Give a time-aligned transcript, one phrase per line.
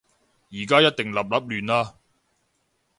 [0.49, 1.95] 而家一定立立亂啦